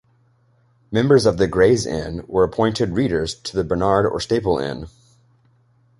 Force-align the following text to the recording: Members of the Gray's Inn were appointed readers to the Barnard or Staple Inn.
Members 0.91 1.27
of 1.27 1.37
the 1.37 1.45
Gray's 1.45 1.85
Inn 1.85 2.23
were 2.27 2.43
appointed 2.43 2.93
readers 2.93 3.35
to 3.35 3.55
the 3.55 3.63
Barnard 3.63 4.07
or 4.07 4.19
Staple 4.19 4.57
Inn. 4.57 4.87